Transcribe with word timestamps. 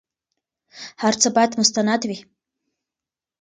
هر 1.01 1.13
څه 1.21 1.27
بايد 1.35 1.51
مستند 1.59 2.01
وي. 2.09 2.17